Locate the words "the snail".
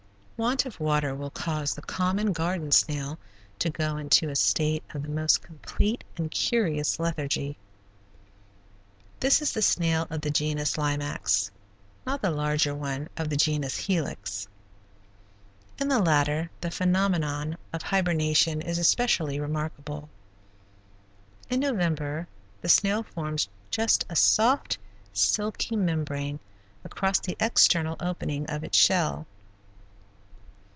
9.53-10.07, 22.61-23.03